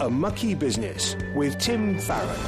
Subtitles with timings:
[0.00, 2.40] A Mucky Business with Tim Farron.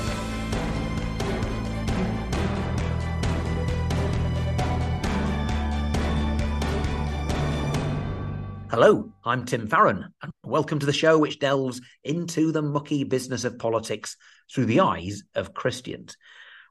[8.71, 13.45] Hello, I'm Tim Farron, and welcome to the show which delves into the mucky business
[13.45, 14.17] of politics
[14.51, 16.17] through the eyes of Christians.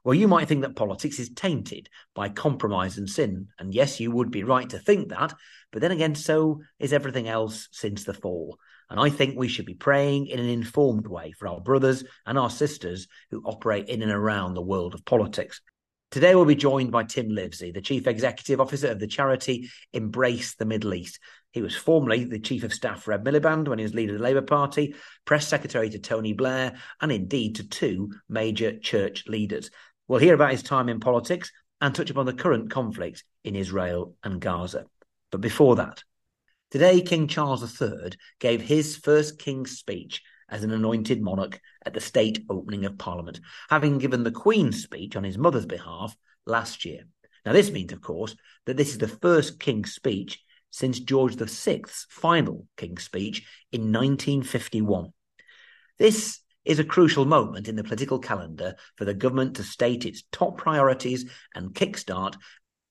[0.02, 4.10] Well, you might think that politics is tainted by compromise and sin, and yes, you
[4.10, 5.32] would be right to think that,
[5.70, 8.58] but then again, so is everything else since the fall.
[8.92, 12.38] And I think we should be praying in an informed way for our brothers and
[12.38, 15.62] our sisters who operate in and around the world of politics.
[16.10, 20.56] Today, we'll be joined by Tim Livesey, the Chief Executive Officer of the charity Embrace
[20.56, 21.20] the Middle East.
[21.52, 24.18] He was formerly the Chief of Staff for Ed Miliband when he was leader of
[24.18, 29.70] the Labour Party, Press Secretary to Tony Blair, and indeed to two major church leaders.
[30.06, 34.16] We'll hear about his time in politics and touch upon the current conflict in Israel
[34.22, 34.84] and Gaza.
[35.30, 36.04] But before that,
[36.72, 42.00] today King Charles III gave his first King's speech as an anointed monarch at the
[42.00, 47.02] state opening of Parliament, having given the Queen's speech on his mother's behalf last year.
[47.44, 52.06] Now, this means, of course, that this is the first King's speech since George VI's
[52.08, 55.12] final King's speech in 1951.
[55.98, 60.22] This is a crucial moment in the political calendar for the government to state its
[60.32, 62.36] top priorities and kickstart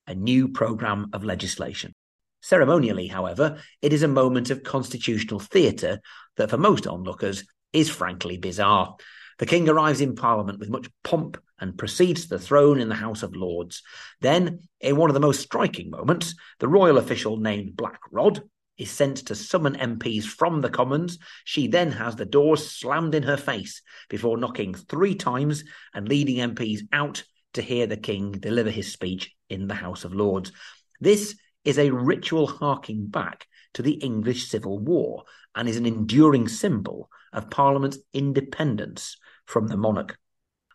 [0.06, 1.96] a new programme of legislation.
[2.42, 6.00] Ceremonially, however, it is a moment of constitutional theatre
[6.38, 8.96] that for most onlookers is frankly bizarre.
[9.40, 12.96] The king arrives in Parliament with much pomp and proceeds to the throne in the
[12.96, 13.82] House of Lords.
[14.20, 18.44] Then, in one of the most striking moments, the royal official named Black Rod
[18.78, 21.20] is sent to summon MPs from the Commons.
[21.44, 26.38] She then has the doors slammed in her face before knocking three times and leading
[26.38, 30.52] MPs out to hear the King deliver his speech in the House of Lords.
[31.00, 35.24] This is a ritual harking back to the English Civil War
[35.56, 40.18] and is an enduring symbol of Parliament's independence from the monarch.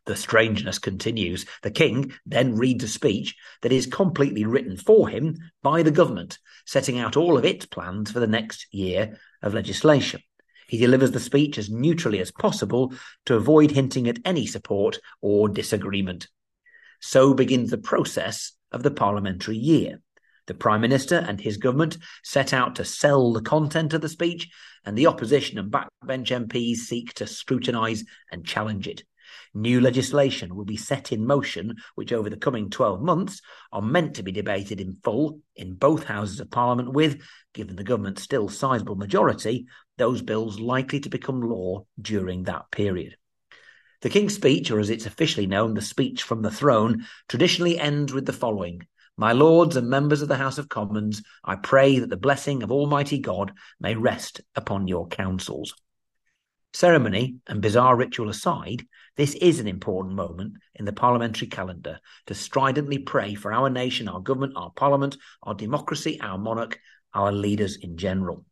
[0.07, 1.47] The strangeness continues.
[1.63, 6.39] The king then reads a speech that is completely written for him by the government,
[6.65, 10.21] setting out all of its plans for the next year of legislation.
[10.69, 12.93] He delivers the speech as neutrally as possible
[13.27, 16.29] to avoid hinting at any support or disagreement.
[17.01, 20.01] So begins the process of the parliamentary year.
[20.47, 24.49] The Prime Minister and his government set out to sell the content of the speech,
[24.85, 29.03] and the opposition and backbench MPs seek to scrutinise and challenge it.
[29.55, 33.41] New legislation will be set in motion, which over the coming 12 months
[33.73, 37.83] are meant to be debated in full in both Houses of Parliament, with, given the
[37.83, 39.67] government's still sizable majority,
[39.99, 43.17] those bills likely to become law during that period.
[44.03, 48.13] The King's Speech, or as it's officially known, the Speech from the Throne, traditionally ends
[48.13, 48.87] with the following
[49.19, 52.71] My Lords and members of the House of Commons, I pray that the blessing of
[52.71, 55.75] Almighty God may rest upon your councils.
[56.75, 58.85] Ceremony and bizarre ritual aside,
[59.17, 64.07] this is an important moment in the parliamentary calendar to stridently pray for our nation,
[64.07, 66.79] our government, our parliament, our democracy, our monarch,
[67.15, 68.45] our leaders in general.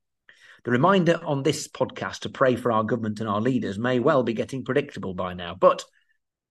[0.64, 4.22] The reminder on this podcast to pray for our government and our leaders may well
[4.22, 5.84] be getting predictable by now, but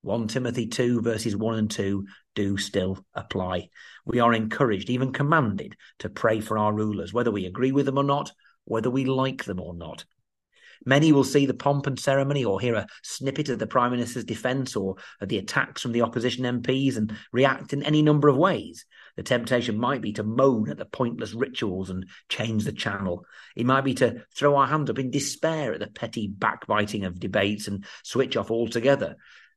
[0.04, 2.06] 1 Timothy 2 verses 1 and 2
[2.36, 3.70] do still apply.
[4.06, 7.98] We are encouraged, even commanded, to pray for our rulers, whether we agree with them
[7.98, 8.30] or not,
[8.66, 10.04] whether we like them or not.
[10.86, 14.26] Many will see the pomp and ceremony or hear a snippet of the Prime Minister's
[14.26, 18.36] defence or of the attacks from the opposition MPs and react in any number of
[18.36, 18.86] ways.
[19.16, 23.26] The temptation might be to moan at the pointless rituals and change the channel.
[23.56, 27.22] It might be to throw our hands up in despair at the petty backbiting of
[27.22, 29.16] debates and switch off altogether.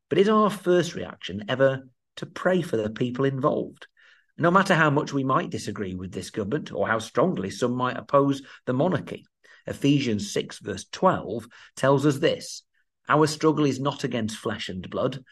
[0.09, 3.87] But is our first reaction ever to pray for the people involved?
[4.39, 7.97] No matter how much we might disagree with this government or how strongly some might
[7.97, 9.27] oppose the monarchy,
[9.67, 12.63] Ephesians 6, verse 12, tells us this
[13.09, 15.25] Our struggle is not against flesh and blood,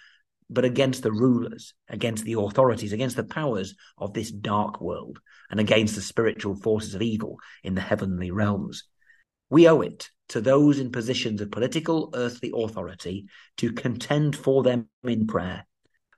[0.50, 5.20] but against the rulers, against the authorities, against the powers of this dark world,
[5.50, 8.84] and against the spiritual forces of evil in the heavenly realms.
[9.50, 13.26] We owe it to those in positions of political earthly authority
[13.56, 15.66] to contend for them in prayer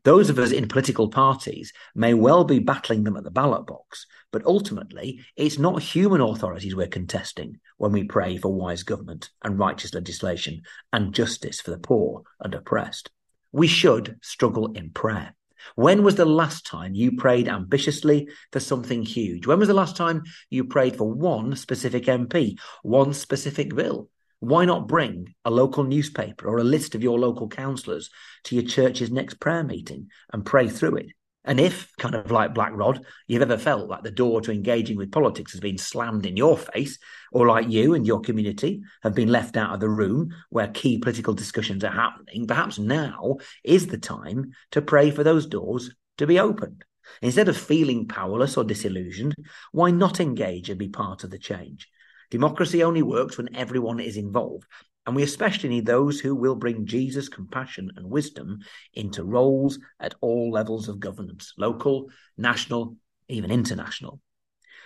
[0.07, 4.07] those of us in political parties may well be battling them at the ballot box,
[4.31, 9.59] but ultimately, it's not human authorities we're contesting when we pray for wise government and
[9.59, 10.63] righteous legislation
[10.93, 13.11] and justice for the poor and oppressed.
[13.51, 15.35] We should struggle in prayer.
[15.75, 19.47] When was the last time you prayed ambitiously for something huge?
[19.47, 24.09] When was the last time you prayed for one specific MP, one specific bill?
[24.41, 28.11] Why not bring a local newspaper or a list of your local councillors
[28.45, 31.07] to your church's next prayer meeting and pray through it
[31.47, 34.97] And if, kind of like Black Rod, you've ever felt like the door to engaging
[34.97, 36.99] with politics has been slammed in your face,
[37.31, 40.99] or like you and your community have been left out of the room where key
[40.99, 46.27] political discussions are happening, perhaps now is the time to pray for those doors to
[46.27, 46.85] be opened.
[47.23, 49.35] Instead of feeling powerless or disillusioned,
[49.71, 51.89] why not engage and be part of the change?
[52.31, 54.67] Democracy only works when everyone is involved,
[55.07, 58.59] and we especially need those who will bring Jesus' compassion and wisdom
[58.93, 62.97] into roles at all levels of governance local, national,
[63.29, 64.21] even international.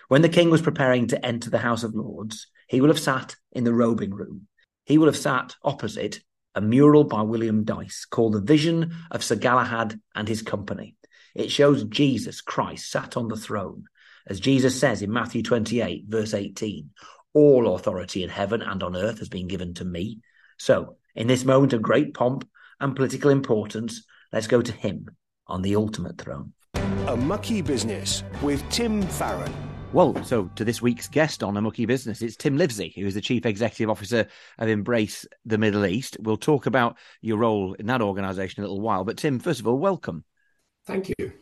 [0.08, 3.36] When the king was preparing to enter the House of Lords, he will have sat
[3.52, 4.46] in the robing room.
[4.84, 6.20] He will have sat opposite
[6.54, 10.96] a mural by William Dyce called The Vision of Sir Galahad and His Company.
[11.34, 13.84] It shows Jesus Christ sat on the throne.
[14.26, 16.90] As Jesus says in Matthew 28, verse 18,
[17.34, 20.20] all authority in heaven and on earth has been given to me.
[20.58, 22.48] So, in this moment of great pomp
[22.80, 25.08] and political importance, let's go to him
[25.46, 26.52] on the ultimate throne.
[27.06, 29.52] A Mucky Business with Tim Farron.
[29.92, 33.14] Well, so to this week's guest on A Mucky Business, it's Tim Livesey, who is
[33.14, 34.28] the Chief Executive Officer
[34.58, 36.16] of Embrace the Middle East.
[36.20, 39.02] We'll talk about your role in that organisation in a little while.
[39.02, 40.24] But, Tim, first of all, welcome.
[40.86, 41.32] Thank you.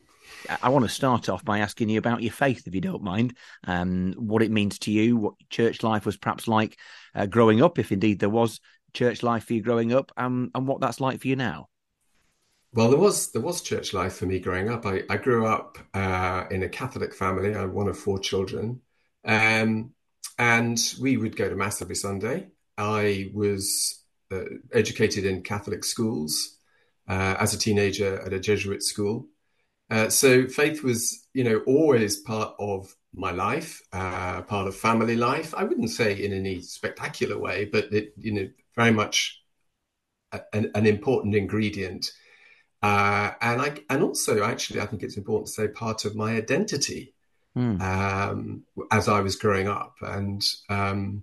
[0.62, 3.36] I want to start off by asking you about your faith, if you don't mind,
[3.64, 6.78] um, what it means to you, what church life was perhaps like
[7.14, 8.60] uh, growing up, if indeed there was
[8.92, 11.68] church life for you growing up, um, and what that's like for you now.
[12.72, 14.84] Well, there was there was church life for me growing up.
[14.84, 17.54] I, I grew up uh, in a Catholic family.
[17.54, 18.82] I'm one of four children,
[19.24, 19.92] um,
[20.38, 22.48] and we would go to mass every Sunday.
[22.76, 26.58] I was uh, educated in Catholic schools
[27.08, 29.26] uh, as a teenager at a Jesuit school.
[29.90, 35.16] Uh, so faith was, you know, always part of my life, uh, part of family
[35.16, 35.54] life.
[35.56, 39.40] I wouldn't say in any spectacular way, but it, you know, very much
[40.32, 42.12] a, an, an, important ingredient.
[42.82, 46.36] Uh, and I, and also, actually, I think it's important to say part of my
[46.36, 47.14] identity
[47.56, 47.80] mm.
[47.80, 51.22] um, as I was growing up, and um,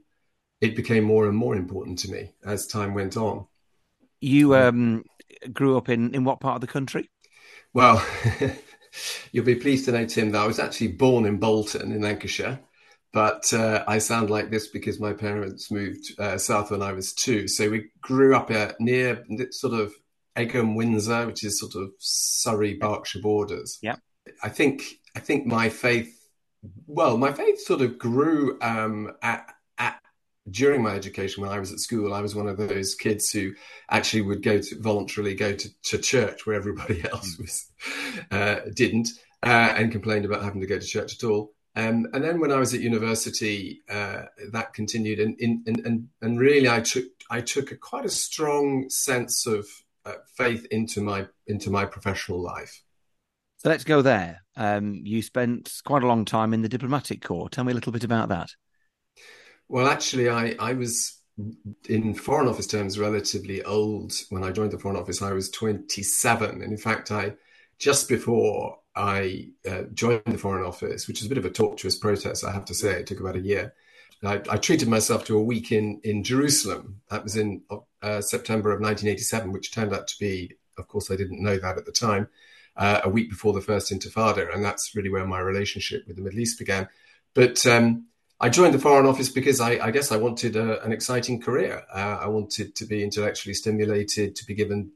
[0.60, 3.46] it became more and more important to me as time went on.
[4.22, 5.06] You um,
[5.54, 7.10] grew up in in what part of the country?
[7.75, 8.01] Well,
[9.33, 12.62] you'll be pleased to know, Tim, that I was actually born in Bolton in Lancashire,
[13.12, 17.12] but uh, I sound like this because my parents moved uh, south when I was
[17.12, 17.50] two.
[17.50, 19.94] So we grew up uh, near sort of
[20.38, 23.77] Egham, Windsor, which is sort of Surrey, Berkshire borders.
[23.81, 23.98] Yeah,
[24.42, 24.81] I think
[25.13, 26.18] I think my faith,
[26.88, 29.54] well, my faith sort of grew um, at
[30.50, 33.54] during my education when I was at school, I was one of those kids who
[33.90, 37.44] actually would go to voluntarily go to, to church where everybody else hmm.
[37.44, 37.72] was
[38.32, 39.10] uh, didn't
[39.44, 41.52] uh, and complained about having to go to church at all.
[41.76, 46.40] Um, and then when I was at university, uh, that continued, and, and and and
[46.40, 49.68] really, I took I took a, quite a strong sense of
[50.06, 52.82] uh, faith into my into my professional life.
[53.58, 54.42] So let's go there.
[54.56, 57.50] Um, you spent quite a long time in the diplomatic corps.
[57.50, 58.52] Tell me a little bit about that.
[59.68, 61.20] Well, actually, I, I was
[61.90, 65.22] in Foreign Office terms relatively old when I joined the Foreign Office.
[65.22, 66.62] I was 27.
[66.62, 67.34] And in fact, I
[67.78, 71.98] just before I uh, joined the Foreign Office, which was a bit of a tortuous
[71.98, 73.74] process, I have to say, it took about a year.
[74.24, 77.02] I, I treated myself to a week in, in Jerusalem.
[77.10, 77.62] That was in
[78.02, 81.78] uh, September of 1987, which turned out to be, of course, I didn't know that
[81.78, 82.30] at the time,
[82.78, 84.54] uh, a week before the first Intifada.
[84.54, 86.88] And that's really where my relationship with the Middle East began.
[87.34, 88.06] But um,
[88.40, 91.84] I joined the Foreign Office because I, I guess I wanted a, an exciting career.
[91.94, 94.92] Uh, I wanted to be intellectually stimulated, to be given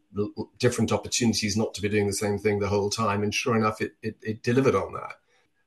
[0.58, 3.24] different opportunities, not to be doing the same thing the whole time.
[3.24, 5.14] And sure enough, it, it, it delivered on that.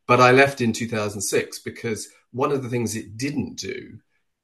[0.07, 4.01] But I left in 2006 because one of the things it didn't do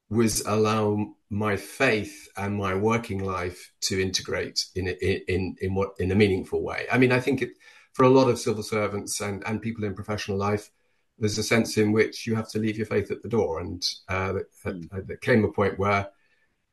[0.08, 5.90] was allow my faith and my working life to integrate in in in, in what
[5.98, 6.86] in a meaningful way.
[6.90, 7.50] I mean, I think it,
[7.92, 10.70] for a lot of civil servants and, and people in professional life,
[11.18, 13.60] there's a sense in which you have to leave your faith at the door.
[13.60, 14.34] And uh,
[14.64, 15.06] mm.
[15.06, 16.08] there came a point where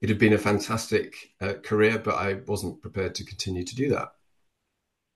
[0.01, 3.89] it had been a fantastic uh, career, but I wasn't prepared to continue to do
[3.89, 4.09] that.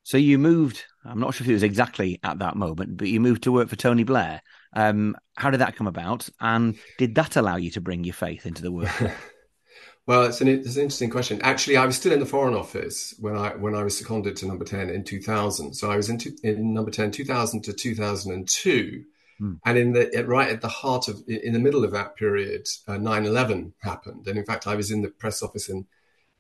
[0.04, 0.86] So you moved.
[1.06, 3.70] I'm not sure if it was exactly at that moment, but you moved to work
[3.70, 4.42] for Tony Blair.
[4.74, 6.28] Um, how did that come about?
[6.40, 8.90] And did that allow you to bring your faith into the work?
[10.08, 11.40] well, it's an, it's an interesting question.
[11.44, 14.48] Actually, I was still in the Foreign Office when I when I was seconded to
[14.48, 15.74] Number Ten in 2000.
[15.74, 19.04] So I was in, two, in Number Ten 2000 to 2002
[19.40, 19.54] Hmm.
[19.66, 22.94] And in the right at the heart of, in the middle of that period, uh,
[22.94, 24.28] 9/11 happened.
[24.28, 25.88] And in fact, I was in the press office in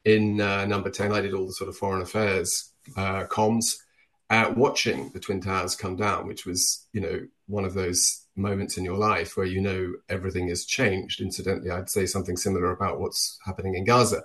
[0.06, 1.13] in uh, Number Ten.
[1.13, 3.77] I did all the sort of foreign affairs uh, comms,
[4.29, 8.77] uh, watching the Twin Towers come down, which was you know one of those moments
[8.77, 11.22] in your life where you know everything has changed.
[11.22, 14.24] Incidentally, I'd say something similar about what's happening in Gaza.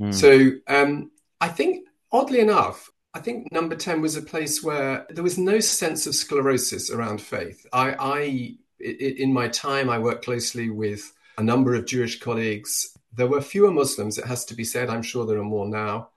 [0.00, 0.14] Mm.
[0.14, 1.10] So um,
[1.40, 5.60] I think, oddly enough, I think number 10 was a place where there was no
[5.60, 7.66] sense of sclerosis around faith.
[7.72, 12.96] I, I in my time, I worked closely with a number of Jewish colleagues.
[13.14, 14.88] There were fewer Muslims, it has to be said.
[14.88, 16.08] I'm sure there are more now,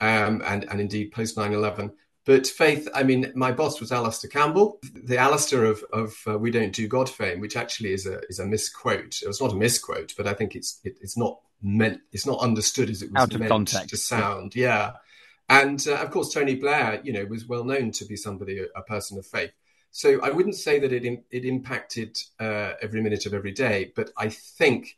[0.00, 1.92] um, and, and indeed post 9 11.
[2.26, 6.50] But faith, I mean, my boss was Alastair Campbell, the Alastair of, of uh, We
[6.50, 9.20] Don't Do God fame, which actually is a, is a misquote.
[9.22, 12.40] It was not a misquote, but I think it's, it, it's not meant, it's not
[12.40, 13.88] understood as it was Out of meant context.
[13.90, 14.54] to sound.
[14.54, 14.92] Yeah.
[15.50, 18.82] And uh, of course, Tony Blair, you know, was well known to be somebody, a,
[18.82, 19.50] person of faith.
[19.90, 24.10] So I wouldn't say that it it impacted uh, every minute of every day, but
[24.16, 24.96] I think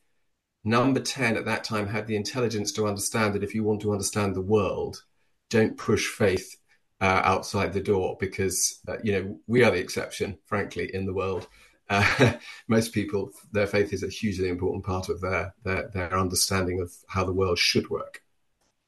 [0.63, 3.93] number ten at that time had the intelligence to understand that if you want to
[3.93, 5.03] understand the world,
[5.49, 6.59] don't push faith
[7.01, 11.15] uh, outside the door because uh, you know we are the exception, frankly, in the
[11.15, 11.49] world.
[11.89, 12.35] Uh,
[12.69, 16.93] most people, their faith is a hugely important part of their, their their understanding of
[17.09, 18.22] how the world should work.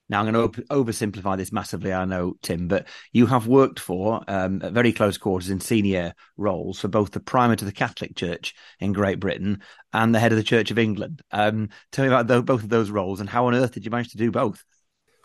[0.08, 4.22] Now, I'm going to oversimplify this massively, I know, Tim, but you have worked for
[4.28, 8.14] um, at very close quarters in senior roles for both the primate of the Catholic
[8.14, 9.62] Church in Great Britain
[9.94, 11.22] and the head of the Church of England.
[11.30, 14.10] Um, tell me about both of those roles and how on earth did you manage
[14.10, 14.62] to do both?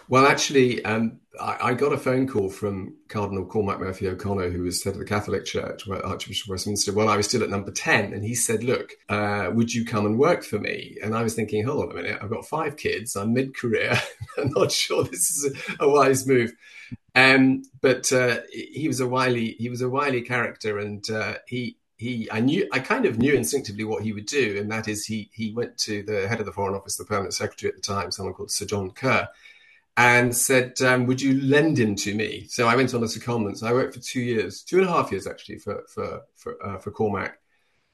[0.09, 4.63] Well, actually, um, I, I, got a phone call from Cardinal Cormac Murphy O'Connor, who
[4.63, 7.69] was head of the Catholic Church, Archbishop of Westminster, while I was still at number
[7.69, 8.13] 10.
[8.13, 10.97] And he said, Look, uh, would you come and work for me?
[11.03, 14.01] And I was thinking, Hold on a minute, I've got five kids, I'm mid career,
[14.39, 16.53] I'm not sure this is a, a wise move.
[17.13, 21.77] Um, but uh, he was a wily he was a wily character, and uh, he
[21.97, 25.05] he I knew I kind of knew instinctively what he would do, and that is
[25.05, 27.81] he he went to the head of the Foreign Office, the permanent secretary at the
[27.81, 29.27] time, someone called Sir John Kerr,
[29.97, 33.19] and said, um, "Would you lend him to me?" So I went on as a
[33.19, 33.57] secondment.
[33.57, 36.65] So I worked for two years, two and a half years actually, for for for,
[36.65, 37.39] uh, for Cormac,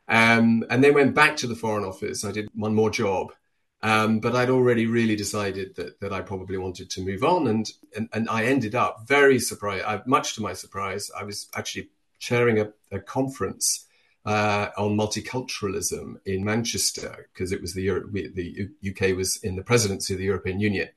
[0.07, 2.23] um, and then went back to the Foreign Office.
[2.23, 3.33] I did one more job,
[3.81, 7.71] um, but I'd already really decided that that I probably wanted to move on, and
[7.95, 9.85] and, and I ended up very surprised.
[9.85, 13.81] I, much to my surprise, I was actually chairing a, a conference.
[14.27, 19.61] Uh, on multiculturalism in Manchester because it was the Euro- the UK was in the
[19.61, 20.89] presidency of the European Union,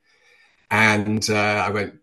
[0.70, 1.94] and uh, I won't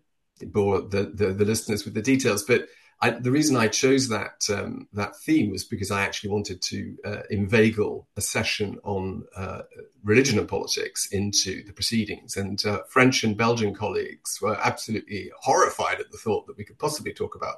[0.44, 2.68] bore the, the, the, listeners with the details, but
[3.00, 6.96] I, the reason I chose that um, that theme was because I actually wanted to
[7.04, 9.62] uh, inveigle a session on uh,
[10.02, 12.36] religion and politics into the proceedings.
[12.36, 16.78] And uh, French and Belgian colleagues were absolutely horrified at the thought that we could
[16.78, 17.56] possibly talk about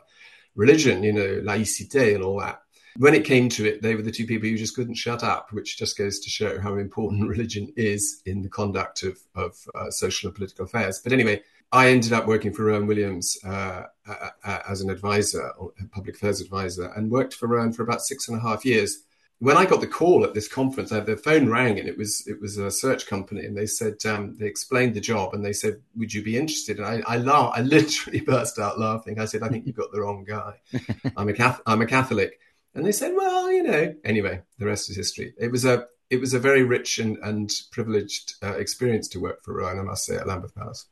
[0.56, 2.62] religion, you know, laïcité and all that.
[2.98, 5.52] When it came to it, they were the two people who just couldn't shut up,
[5.52, 9.88] which just goes to show how important religion is in the conduct of, of uh,
[9.90, 11.00] social and political affairs.
[11.02, 11.40] But anyway,
[11.70, 15.52] I ended up working for Rowan Williams uh, uh, uh as an advisor,
[15.92, 19.04] public affairs advisor, and worked for Rowan for about six and a half years.
[19.38, 22.40] When I got the call at this conference, the phone rang and it was it
[22.40, 25.80] was a search company, and they said um, they explained the job and they said,
[25.94, 29.20] "Would you be interested?" And I I, laughed, I literally burst out laughing.
[29.20, 30.54] I said, "I think you've got the wrong guy.
[31.16, 31.62] I'm a Catholic.
[31.64, 32.40] I'm a Catholic."
[32.78, 35.34] And they said, well, you know, anyway, the rest is history.
[35.36, 39.42] It was a it was a very rich and, and privileged uh, experience to work
[39.42, 40.86] for Rowan, I must say, at Lambeth Palace.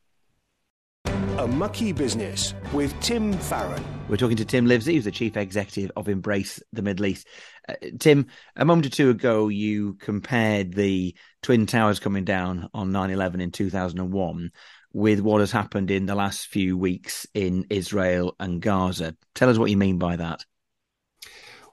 [1.04, 3.84] A Mucky Business with Tim Farron.
[4.08, 7.28] We're talking to Tim Livesey, who's the Chief Executive of Embrace the Middle East.
[7.68, 8.26] Uh, Tim,
[8.56, 11.14] a moment or two ago, you compared the
[11.44, 14.50] Twin Towers coming down on 9 11 in 2001
[14.92, 19.14] with what has happened in the last few weeks in Israel and Gaza.
[19.36, 20.44] Tell us what you mean by that.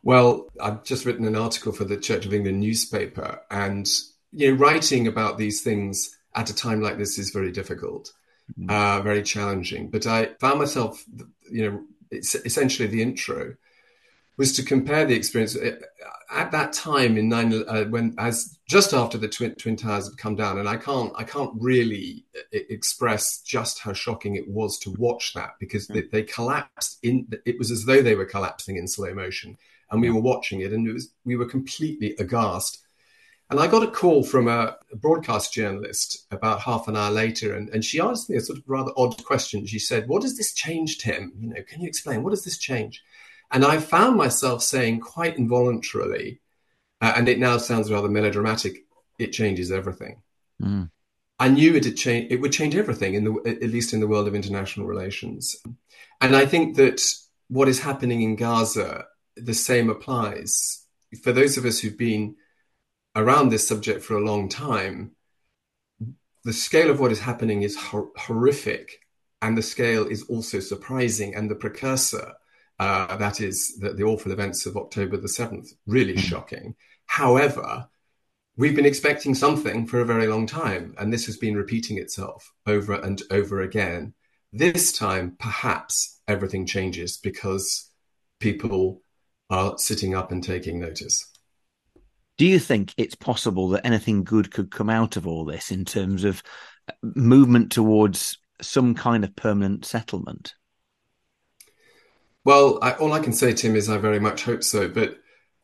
[0.04, 3.90] Well, I've just written an article for the Church of England newspaper, and
[4.32, 8.12] you know, writing about these things at a time like this is very difficult,
[8.60, 8.70] mm-hmm.
[8.70, 9.90] uh, very challenging.
[9.90, 11.04] But I found myself,
[11.50, 13.56] you know, it's essentially the intro
[14.38, 15.76] was to compare the experience uh,
[16.32, 20.18] at that time in nine uh, when as just after the twin, twin towers had
[20.18, 24.80] come down and i can't i can't really uh, express just how shocking it was
[24.80, 28.76] to watch that because they, they collapsed in it was as though they were collapsing
[28.78, 29.58] in slow motion
[29.94, 32.80] and we were watching it, and it was we were completely aghast.
[33.50, 37.54] And I got a call from a, a broadcast journalist about half an hour later,
[37.56, 39.68] and, and she asked me a sort of rather odd question.
[39.68, 41.32] She said, "What does this change, Tim?
[41.40, 43.04] You know, can you explain what does this change?"
[43.52, 46.42] And I found myself saying quite involuntarily,
[47.00, 48.86] uh, and it now sounds rather melodramatic.
[49.20, 50.24] It changes everything.
[50.60, 50.90] Mm.
[51.38, 52.32] I knew it would change.
[52.32, 55.56] It would change everything in the, at least in the world of international relations.
[56.20, 57.00] And I think that
[57.48, 60.86] what is happening in Gaza the same applies.
[61.22, 62.36] For those of us who've been
[63.16, 65.12] around this subject for a long time,
[66.44, 69.00] the scale of what is happening is hor- horrific,
[69.42, 71.36] and the scale is also surprising.
[71.36, 72.34] And the precursor,
[72.80, 76.20] uh, that is the, the, awful events of October the 7th, really mm.
[76.20, 76.75] shocking.
[77.06, 77.88] However,
[78.58, 82.52] we've been expecting something for a very long time, and this has been repeating itself
[82.66, 84.13] over and over again.
[84.52, 87.90] This time, perhaps everything changes because
[88.40, 89.03] people
[89.50, 91.30] are sitting up and taking notice.
[92.38, 95.86] Do you think it's possible that anything good could come out of all this in
[95.86, 96.42] terms of
[97.02, 100.56] movement towards some kind of permanent settlement?
[102.44, 104.90] Well, I, all I can say, Tim, is I very much hope so.
[104.90, 105.18] But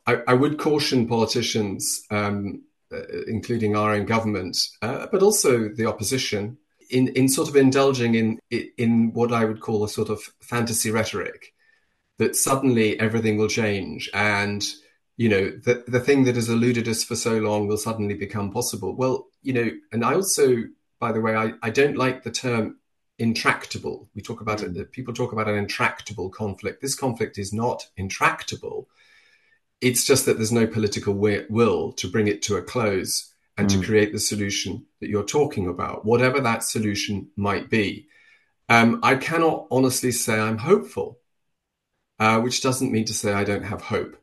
[0.06, 5.86] I, I would caution politicians, um, uh, including our own government, uh, but also the
[5.86, 6.56] opposition,
[6.88, 10.90] in, in sort of indulging in in what I would call a sort of fantasy
[10.90, 11.52] rhetoric
[12.20, 14.62] that suddenly everything will change and
[15.16, 18.52] you know the the thing that has eluded us for so long will suddenly become
[18.52, 18.94] possible.
[18.94, 20.64] Well, you know, and I also,
[20.98, 22.78] by the way, I, I don't like the term
[23.18, 24.08] intractable.
[24.14, 24.72] We talk about it.
[24.72, 24.92] Mm.
[24.92, 26.80] People talk about an intractable conflict.
[26.80, 28.88] This conflict is not intractable.
[29.80, 33.72] It's just that there's no political will to bring it to a close and mm.
[33.72, 38.06] to create the solution that you're talking about, whatever that solution might be.
[38.68, 41.18] Um, I cannot honestly say I'm hopeful,
[42.20, 44.16] uh, which doesn't mean to say I don't have hope.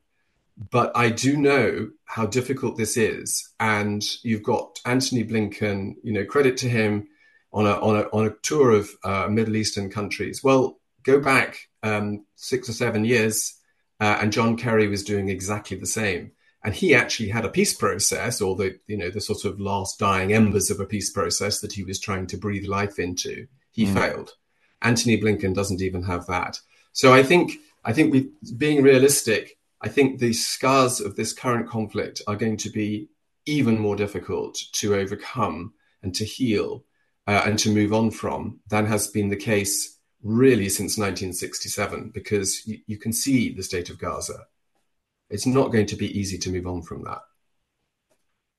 [0.71, 3.49] But I do know how difficult this is.
[3.59, 7.07] And you've got Antony Blinken, you know, credit to him
[7.51, 10.43] on a, on a, on a tour of uh, Middle Eastern countries.
[10.43, 13.55] Well, go back um, six or seven years,
[13.99, 16.31] uh, and John Kerry was doing exactly the same.
[16.63, 19.99] And he actually had a peace process, or the you know the sort of last
[19.99, 23.47] dying embers of a peace process that he was trying to breathe life into.
[23.71, 23.93] He mm.
[23.93, 24.31] failed.
[24.81, 26.59] Antony Blinken doesn't even have that.
[26.91, 27.53] So I think
[27.87, 32.57] I think we, being realistic, I think the scars of this current conflict are going
[32.57, 33.07] to be
[33.45, 36.83] even more difficult to overcome and to heal
[37.27, 42.67] uh, and to move on from than has been the case really since 1967, because
[42.67, 44.45] you, you can see the state of Gaza.
[45.29, 47.19] It's not going to be easy to move on from that.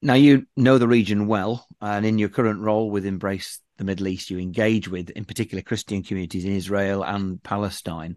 [0.01, 4.09] Now, you know the region well, and in your current role with Embrace the Middle
[4.09, 8.17] East, you engage with, in particular, Christian communities in Israel and Palestine.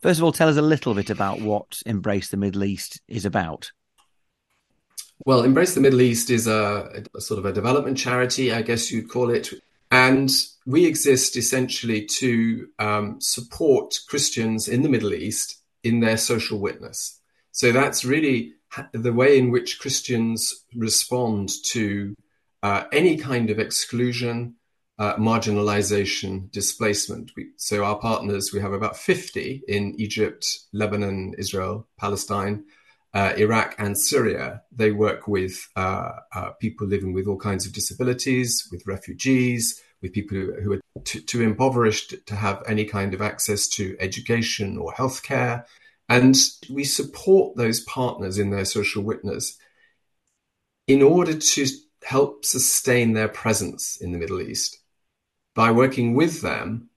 [0.00, 3.24] First of all, tell us a little bit about what Embrace the Middle East is
[3.24, 3.72] about.
[5.24, 8.92] Well, Embrace the Middle East is a, a, sort of a development charity, I guess
[8.92, 9.52] you'd call it.
[9.90, 10.30] And
[10.66, 17.20] we exist essentially to um, support Christians in the Middle East in their social witness.
[17.50, 18.54] So that's really
[18.92, 22.14] the way in which Christians respond to
[22.62, 24.54] uh, any kind of exclusion,
[24.98, 27.30] uh, marginalization, displacement.
[27.36, 32.64] We, so our partners, we have about 50 in Egypt, Lebanon, Israel, Palestine,
[33.14, 34.62] uh, Iraq, and Syria.
[34.72, 40.12] They work with uh, uh, people living with all kinds of disabilities, with refugees, with
[40.12, 44.76] people who, who are too, too impoverished to have any kind of access to education
[44.76, 45.64] or healthcare.
[46.08, 46.36] And
[46.70, 49.56] we support those partners in their social witness
[50.88, 51.66] in order to
[52.02, 54.78] help sustain their presence in the Middle East
[55.58, 56.88] by working with them,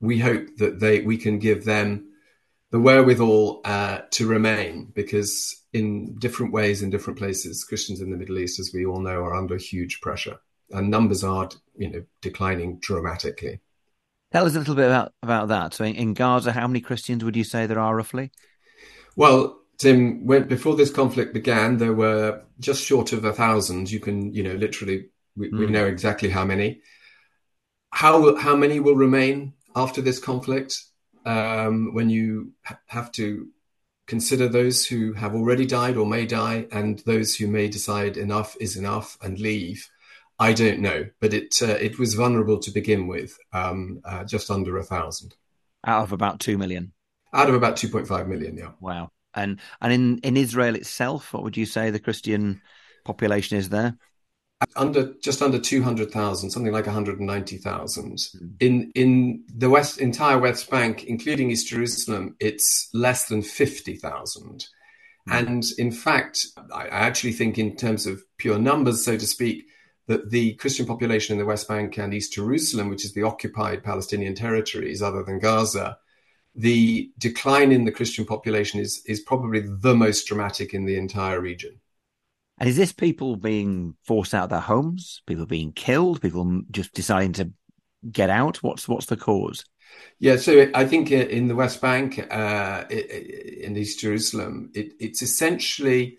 [0.00, 2.08] we hope that they we can give them
[2.70, 8.16] the wherewithal uh, to remain because in different ways in different places christians in the
[8.16, 10.38] middle east as we all know are under huge pressure
[10.70, 13.60] and numbers are you know declining dramatically
[14.32, 17.22] tell us a little bit about, about that so in, in gaza how many christians
[17.22, 18.30] would you say there are roughly
[19.16, 24.00] well tim when before this conflict began there were just short of a thousand you
[24.00, 25.58] can you know literally we, mm.
[25.58, 25.72] we hmm.
[25.72, 26.80] know exactly how many
[27.90, 30.82] how how many will remain after this conflict?
[31.24, 33.48] Um, when you ha- have to
[34.06, 38.56] consider those who have already died or may die, and those who may decide enough
[38.60, 39.88] is enough and leave.
[40.38, 44.50] I don't know, but it uh, it was vulnerable to begin with, um, uh, just
[44.50, 45.34] under a thousand
[45.86, 46.92] out of about two million.
[47.32, 48.70] Out of about two point five million, yeah.
[48.80, 49.10] Wow.
[49.34, 52.60] And and in in Israel itself, what would you say the Christian
[53.04, 53.96] population is there?
[54.74, 58.12] Under just under 200,000, something like 190,000.
[58.12, 58.52] Mm.
[58.60, 64.42] In in the west entire West Bank, including East Jerusalem, it's less than 50,000.
[64.42, 64.66] Mm.
[65.26, 69.66] And in fact, I actually think in terms of pure numbers, so to speak,
[70.08, 73.84] that the Christian population in the West Bank and East Jerusalem, which is the occupied
[73.84, 75.98] Palestinian territories other than Gaza,
[76.54, 81.40] the decline in the Christian population is is probably the most dramatic in the entire
[81.40, 81.80] region.
[82.58, 85.22] And is this people being forced out of their homes?
[85.26, 86.20] People being killed?
[86.20, 87.52] People just deciding to
[88.10, 88.62] get out?
[88.62, 89.64] What's what's the cause?
[90.18, 96.18] Yeah, so I think in the West Bank, uh, in East Jerusalem, it, it's essentially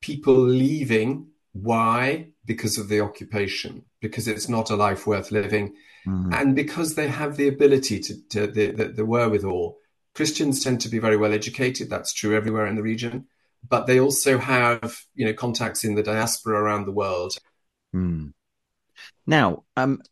[0.00, 1.28] people leaving.
[1.52, 2.28] Why?
[2.44, 5.74] Because of the occupation, because it's not a life worth living,
[6.06, 6.32] mm-hmm.
[6.32, 9.76] and because they have the ability to, to the, the, the wherewithal.
[10.14, 11.88] Christians tend to be very well educated.
[11.88, 13.26] That's true everywhere in the region
[13.68, 17.36] but they also have you know contacts in the diaspora around the world.
[17.92, 18.28] Hmm.
[19.26, 20.02] Now, um,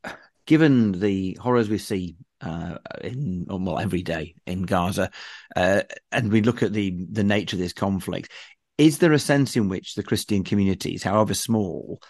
[0.47, 5.11] given the horrors we see uh, in well every day in Gaza,
[5.57, 5.83] uh,
[6.13, 8.31] and we look at the the nature of this conflict,
[8.77, 12.01] is there a sense in which the Christian communities, however small,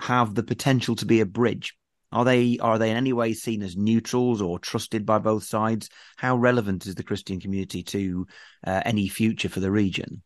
[0.00, 1.74] have the potential to be a bridge?
[2.10, 5.90] Are they are they in any way seen as neutrals or trusted by both sides?
[6.16, 8.26] How relevant is the Christian community to
[8.66, 10.22] uh, any future for the region?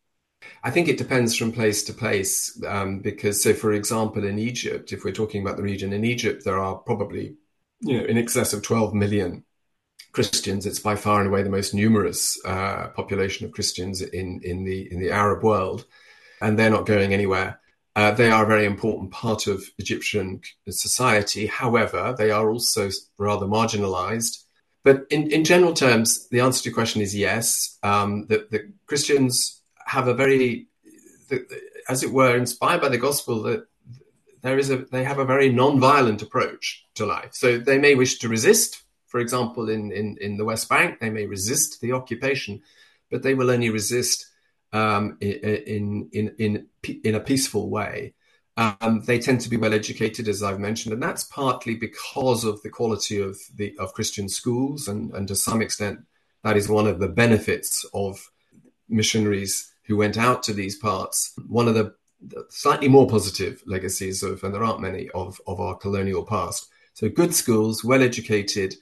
[0.65, 4.93] I think it depends from place to place um, because, so for example, in Egypt,
[4.93, 7.35] if we're talking about the region, in Egypt there are probably
[7.81, 9.45] you know in excess of 12 million
[10.13, 10.67] Christians.
[10.67, 14.93] It's by far and away the most numerous uh, population of Christians in in the
[14.93, 15.87] in the Arab world,
[16.41, 17.61] and they're not going anywhere.
[17.95, 21.47] Uh, they are a very important part of Egyptian society.
[21.47, 24.45] However, they are also rather marginalized.
[24.85, 27.79] But in, in general terms, the answer to your question is yes.
[27.83, 29.62] Um, the, the Christians
[29.95, 30.69] have a very,
[31.93, 33.63] as it were, inspired by the gospel, that
[34.45, 37.33] there is a they have a very non-violent approach to life.
[37.43, 38.71] So they may wish to resist.
[39.07, 42.63] For example, in, in, in the West Bank, they may resist the occupation,
[43.11, 44.19] but they will only resist
[44.73, 46.67] um, in, in, in,
[47.05, 48.15] in a peaceful way.
[48.57, 52.63] Um, they tend to be well educated, as I've mentioned, and that's partly because of
[52.63, 56.01] the quality of the of Christian schools, and, and to some extent,
[56.45, 58.31] that is one of the benefits of
[58.89, 61.33] missionaries who went out to these parts.
[61.49, 61.95] One of the,
[62.51, 66.69] slightly more positive legacies of, and there aren't many of of our colonial past.
[66.95, 68.77] So good schools, well educated,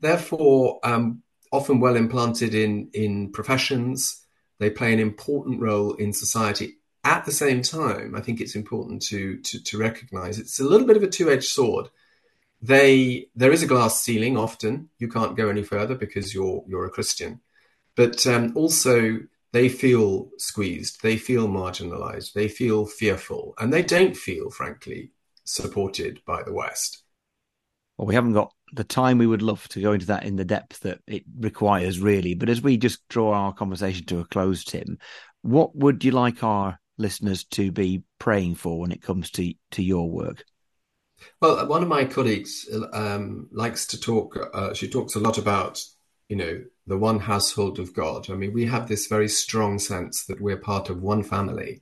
[0.00, 4.24] therefore um, often well implanted in in professions
[4.58, 6.78] they play an important role in society.
[7.02, 10.86] At the same time, I think it's important to, to, to recognize it's a little
[10.86, 11.88] bit of a two edged sword.
[12.62, 14.38] They there is a glass ceiling.
[14.38, 17.40] Often you can't go any further because you're you're a Christian,
[17.94, 19.20] but um, also
[19.54, 25.12] they feel squeezed, they feel marginalized, they feel fearful, and they don't feel, frankly,
[25.44, 27.04] supported by the West.
[27.96, 30.44] Well, we haven't got the time we would love to go into that in the
[30.44, 32.34] depth that it requires, really.
[32.34, 34.98] But as we just draw our conversation to a close, Tim,
[35.42, 39.84] what would you like our listeners to be praying for when it comes to to
[39.84, 40.44] your work?
[41.40, 44.36] Well, one of my colleagues um, likes to talk.
[44.52, 45.80] Uh, she talks a lot about,
[46.28, 48.30] you know, the one household of God.
[48.30, 51.80] I mean, we have this very strong sense that we're part of one family,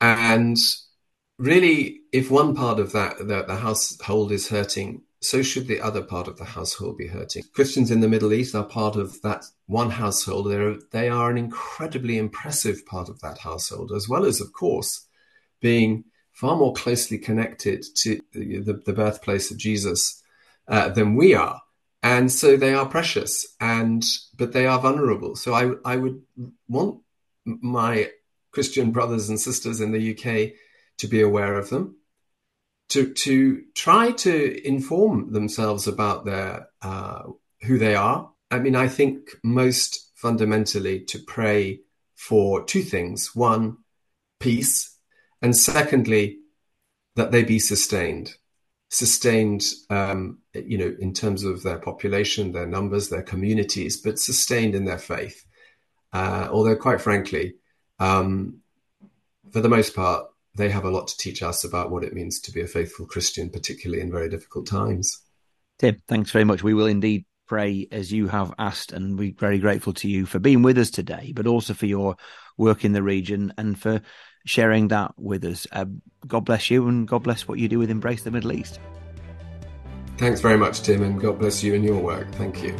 [0.00, 0.56] and
[1.38, 6.02] really, if one part of that, the, the household is hurting, so should the other
[6.02, 7.42] part of the household be hurting.
[7.52, 10.50] Christians in the Middle East are part of that one household.
[10.50, 15.06] They're, they are an incredibly impressive part of that household, as well as, of course,
[15.60, 20.22] being far more closely connected to the, the, the birthplace of Jesus
[20.68, 21.60] uh, than we are.
[22.02, 24.02] And so they are precious, and
[24.36, 25.36] but they are vulnerable.
[25.36, 26.22] So I, I would
[26.66, 27.02] want
[27.44, 28.10] my
[28.52, 30.52] Christian brothers and sisters in the UK
[30.98, 31.96] to be aware of them
[32.90, 37.22] to to try to inform themselves about their uh,
[37.62, 38.30] who they are.
[38.50, 41.80] I mean, I think most fundamentally to pray
[42.14, 43.78] for two things: one,
[44.38, 44.96] peace,
[45.40, 46.40] and secondly,
[47.16, 48.34] that they be sustained,
[48.90, 54.74] sustained, um, you know, in terms of their population, their numbers, their communities, but sustained
[54.74, 55.46] in their faith.
[56.12, 57.54] Uh, although, quite frankly,
[58.00, 58.58] um,
[59.52, 60.26] for the most part,
[60.56, 63.06] they have a lot to teach us about what it means to be a faithful
[63.06, 65.22] Christian, particularly in very difficult times.
[65.78, 66.64] Tim, thanks very much.
[66.64, 70.40] We will indeed pray as you have asked, and we're very grateful to you for
[70.40, 72.16] being with us today, but also for your
[72.58, 74.02] work in the region and for
[74.44, 75.66] sharing that with us.
[75.72, 75.86] Uh,
[76.26, 78.80] God bless you, and God bless what you do with Embrace the Middle East.
[80.18, 82.30] Thanks very much, Tim, and God bless you and your work.
[82.32, 82.76] Thank you.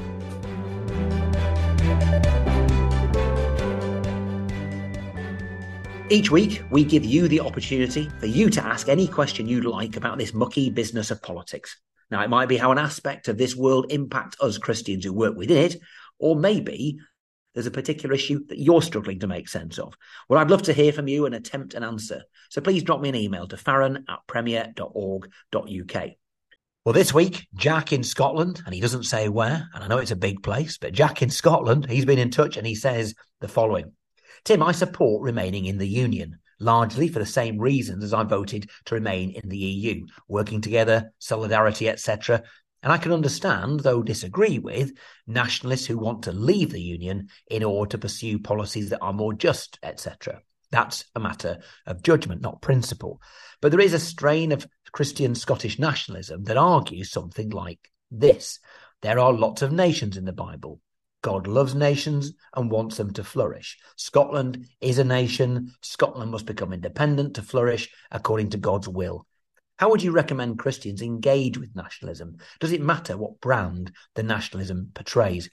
[6.11, 9.97] Each week, we give you the opportunity for you to ask any question you'd like
[9.97, 11.77] about this mucky business of politics.
[12.11, 15.37] Now, it might be how an aspect of this world impacts us Christians who work
[15.37, 15.77] within it,
[16.19, 16.99] or maybe
[17.55, 19.95] there's a particular issue that you're struggling to make sense of.
[20.29, 22.23] Well, I'd love to hear from you and attempt an answer.
[22.49, 26.11] So please drop me an email to farron at premier.org.uk.
[26.85, 30.13] Well, this week, Jack in Scotland, and he doesn't say where, and I know it's
[30.13, 33.49] a big place, but Jack in Scotland, he's been in touch and he says the
[33.49, 33.93] following
[34.45, 38.71] Tim, I support remaining in the Union, largely for the same reasons as I voted
[38.87, 42.43] to remain in the EU, working together, solidarity, etc.
[42.83, 44.93] And I can understand, though disagree with,
[45.27, 49.35] nationalists who want to leave the Union in order to pursue policies that are more
[49.35, 50.41] just, etc.
[50.71, 53.21] That's a matter of judgment, not principle.
[53.61, 58.61] But there is a strain of Christian Scottish nationalism that argues something like this.
[59.03, 60.81] There are lots of nations in the Bible.
[61.23, 63.79] God loves nations and wants them to flourish.
[63.97, 65.73] Scotland is a nation.
[65.83, 69.27] Scotland must become independent to flourish according to God's will.
[69.81, 72.37] How would you recommend Christians engage with nationalism?
[72.61, 75.49] Does it matter what brand the nationalism portrays?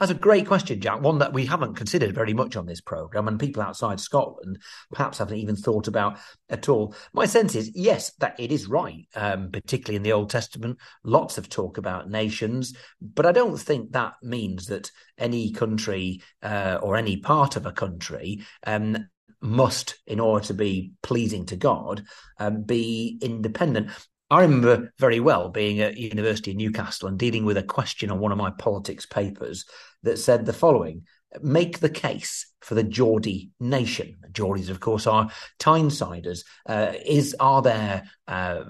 [0.00, 1.02] That's a great question, Jack.
[1.02, 5.18] One that we haven't considered very much on this program, and people outside Scotland perhaps
[5.18, 6.16] haven't even thought about
[6.48, 6.94] at all.
[7.12, 10.78] My sense is, yes, that it is right, um, particularly in the Old Testament.
[11.04, 16.78] Lots of talk about nations, but I don't think that means that any country uh,
[16.82, 19.08] or any part of a country um,
[19.40, 22.04] must, in order to be pleasing to God,
[22.38, 23.90] um, be independent.
[24.30, 28.18] I remember very well being at University of Newcastle and dealing with a question on
[28.18, 29.64] one of my politics papers
[30.02, 31.04] that said the following
[31.42, 34.16] make the case for the Geordie nation.
[34.32, 36.40] Geordies, of course, are Tynesiders.
[36.66, 38.64] Uh, is are there uh,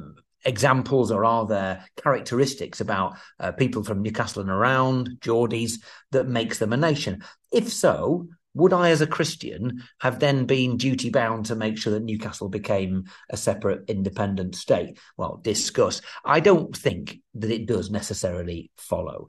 [0.44, 5.74] examples or are there characteristics about uh, people from Newcastle and around Geordies
[6.12, 7.22] that makes them a nation?
[7.52, 8.28] If so,
[8.58, 12.48] would I, as a Christian, have then been duty bound to make sure that Newcastle
[12.48, 14.98] became a separate independent state?
[15.16, 16.00] Well, discuss.
[16.24, 19.28] I don't think that it does necessarily follow.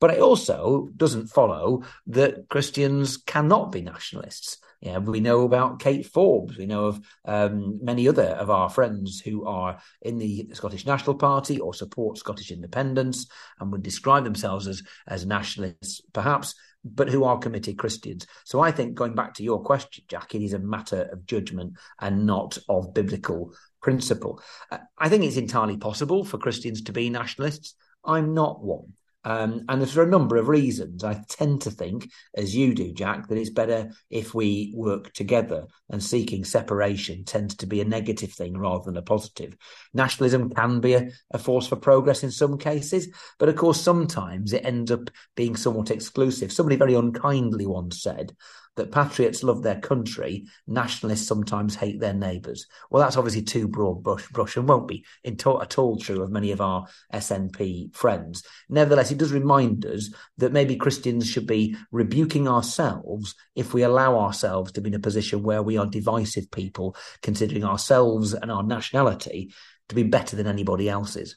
[0.00, 4.58] But it also doesn't follow that Christians cannot be nationalists.
[4.80, 6.58] Yeah, we know about Kate Forbes.
[6.58, 11.16] We know of um, many other of our friends who are in the Scottish National
[11.16, 13.26] Party or support Scottish independence
[13.58, 18.26] and would describe themselves as as nationalists, perhaps, but who are committed Christians.
[18.44, 21.74] So I think going back to your question, Jack, it is a matter of judgment
[22.00, 24.42] and not of biblical principle.
[24.70, 27.74] Uh, I think it's entirely possible for Christians to be nationalists.
[28.04, 28.92] I'm not one.
[29.24, 33.28] Um, and for a number of reasons, I tend to think, as you do, Jack,
[33.28, 38.32] that it's better if we work together and seeking separation tends to be a negative
[38.32, 39.56] thing rather than a positive.
[39.94, 43.08] Nationalism can be a, a force for progress in some cases,
[43.38, 46.52] but of course, sometimes it ends up being somewhat exclusive.
[46.52, 48.36] Somebody very unkindly once said
[48.76, 52.66] that patriots love their country, nationalists sometimes hate their neighbours.
[52.90, 56.30] Well, that's obviously too broad brush, brush and won't be to- at all true of
[56.30, 58.42] many of our SNP friends.
[58.68, 64.18] Nevertheless, it does remind us that maybe Christians should be rebuking ourselves if we allow
[64.18, 68.62] ourselves to be in a position where we are divisive people, considering ourselves and our
[68.62, 69.52] nationality
[69.88, 71.36] to be better than anybody else's.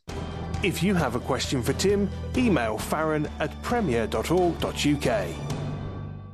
[0.63, 5.27] If you have a question for Tim, email farron at premier.org.uk.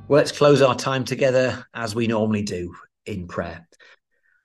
[0.06, 2.74] Well, let's close our time together as we normally do
[3.06, 3.66] in prayer.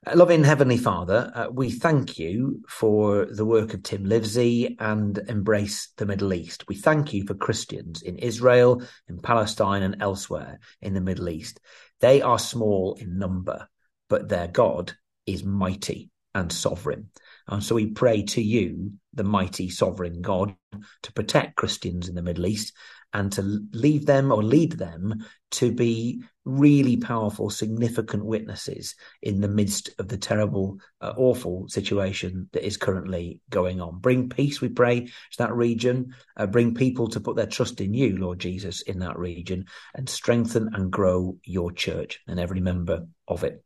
[0.07, 5.17] Uh, loving Heavenly Father, uh, we thank you for the work of Tim Livesey and
[5.27, 6.65] Embrace the Middle East.
[6.69, 11.59] We thank you for Christians in Israel, in Palestine, and elsewhere in the Middle East.
[11.99, 13.67] They are small in number,
[14.07, 14.93] but their God
[15.25, 17.09] is mighty and sovereign.
[17.49, 20.55] And so we pray to you, the mighty sovereign God,
[21.01, 22.73] to protect Christians in the Middle East
[23.11, 23.41] and to
[23.73, 30.07] leave them or lead them to be really powerful, significant witnesses in the midst of
[30.07, 33.97] the terrible, uh, awful situation that is currently going on.
[33.99, 36.13] Bring peace, we pray, to that region.
[36.37, 40.07] Uh, bring people to put their trust in you, Lord Jesus, in that region, and
[40.07, 43.63] strengthen and grow your church and every member of it.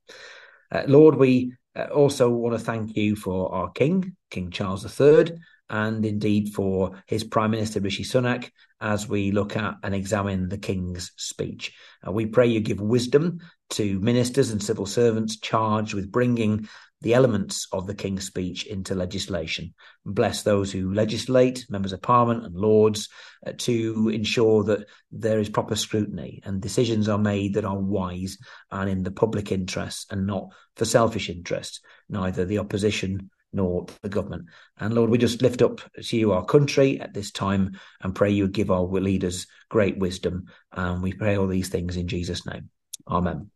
[0.72, 5.38] Uh, Lord, we uh, also want to thank you for our King, King Charles III
[5.69, 10.57] and indeed for his Prime Minister Rishi Sunak as we look at and examine the
[10.57, 11.73] King's speech.
[12.05, 13.39] Uh, we pray you give wisdom
[13.71, 16.67] to ministers and civil servants charged with bringing
[17.04, 19.74] the elements of the King's speech into legislation.
[20.06, 23.10] Bless those who legislate, members of Parliament and Lords,
[23.46, 28.38] uh, to ensure that there is proper scrutiny and decisions are made that are wise
[28.72, 31.82] and in the public interest and not for selfish interests.
[32.10, 34.46] Neither the opposition nor the government.
[34.78, 38.32] And Lord, we just lift up to you our country at this time and pray
[38.32, 40.46] you give our leaders great wisdom.
[40.72, 42.70] And we pray all these things in Jesus' name.
[43.08, 43.53] Amen.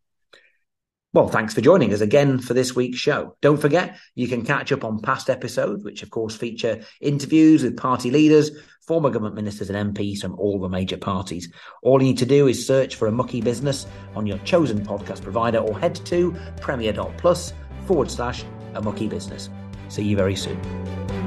[1.18, 3.36] Well, thanks for joining us again for this week's show.
[3.42, 7.76] Don't forget, you can catch up on past episodes, which of course feature interviews with
[7.76, 8.52] party leaders,
[8.86, 11.52] former government ministers, and MPs from all the major parties.
[11.82, 15.24] All you need to do is search for a mucky business on your chosen podcast
[15.24, 17.52] provider or head to premier.plus
[17.88, 18.44] forward slash
[18.76, 19.50] a mucky business.
[19.90, 21.27] See you very soon.